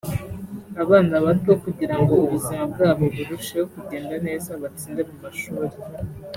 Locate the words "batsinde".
4.61-5.01